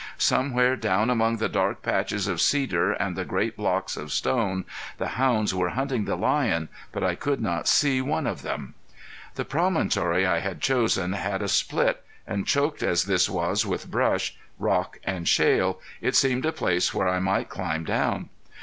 [0.17, 4.65] Somewhere down among the dark patches of cedar and the great blocks of stone
[4.97, 8.73] the hounds were hunting the lion, but I could not see one of them.
[9.35, 14.35] The promontory I had chosen had a split, and choked as this was with brush,
[14.57, 18.29] rock, and shale, it seemed a place where I might climb down.